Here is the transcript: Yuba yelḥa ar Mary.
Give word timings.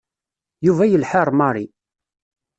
Yuba 0.65 0.83
yelḥa 0.91 1.17
ar 1.21 1.29
Mary. 1.39 1.65